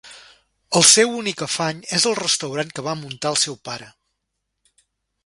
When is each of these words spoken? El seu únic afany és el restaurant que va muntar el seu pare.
El 0.79 0.85
seu 0.91 1.11
únic 1.17 1.43
afany 1.47 1.83
és 1.99 2.07
el 2.11 2.17
restaurant 2.21 2.73
que 2.79 2.87
va 2.89 2.97
muntar 3.03 3.35
el 3.35 3.41
seu 3.45 3.59
pare. 3.71 3.91